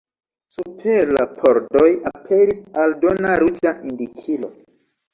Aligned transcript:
Super 0.53 1.11
la 1.17 1.25
pordoj 1.35 1.91
aperis 2.13 2.65
aldona 2.87 3.39
ruĝa 3.47 3.79
indikilo. 3.93 4.55